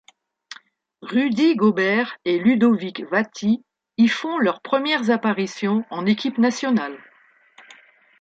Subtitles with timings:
[1.03, 3.63] Rudy Gobert et Ludovic Vaty
[3.99, 6.97] y font leurs premières apparitions en équipe nationale.